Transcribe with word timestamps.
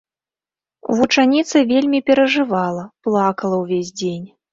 Вучаніца 1.01 1.57
вельмі 1.71 1.99
перажывала, 2.07 2.87
плакала 3.09 3.55
ўвесь 3.63 3.93
дзень. 4.03 4.25